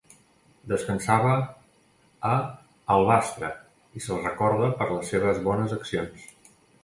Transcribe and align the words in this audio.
Descansa 0.69 1.17
a 2.29 2.31
Alvastra 2.95 3.51
i 3.99 4.03
se'l 4.07 4.25
recorda 4.29 4.73
per 4.83 4.89
les 4.95 5.15
seves 5.15 5.45
bones 5.49 5.77
accions. 5.79 6.27